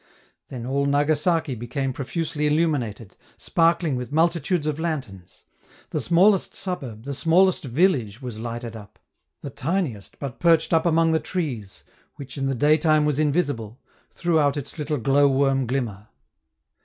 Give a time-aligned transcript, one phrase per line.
[0.47, 5.45] Then all Nagasaki became profusely illuminated, sparkling with multitudes of lanterns:
[5.91, 8.97] the smallest suburb, the smallest village was lighted up;
[9.41, 11.83] the tiniest but perched up among the trees,
[12.15, 13.79] which in the daytime was invisible,
[14.09, 16.07] threw out its little glowworm glimmer.